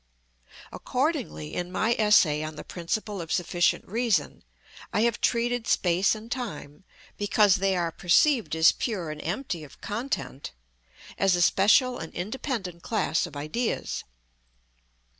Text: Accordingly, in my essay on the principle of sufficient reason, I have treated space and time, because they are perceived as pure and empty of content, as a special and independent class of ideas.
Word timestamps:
Accordingly, 0.71 1.53
in 1.53 1.71
my 1.71 1.93
essay 1.99 2.41
on 2.41 2.55
the 2.55 2.63
principle 2.63 3.21
of 3.21 3.31
sufficient 3.31 3.85
reason, 3.87 4.43
I 4.91 5.01
have 5.01 5.21
treated 5.21 5.67
space 5.67 6.15
and 6.15 6.31
time, 6.31 6.85
because 7.17 7.57
they 7.57 7.75
are 7.75 7.91
perceived 7.91 8.55
as 8.55 8.71
pure 8.71 9.11
and 9.11 9.21
empty 9.21 9.63
of 9.63 9.79
content, 9.79 10.53
as 11.19 11.35
a 11.35 11.41
special 11.43 11.99
and 11.99 12.11
independent 12.15 12.81
class 12.81 13.27
of 13.27 13.35
ideas. 13.37 14.03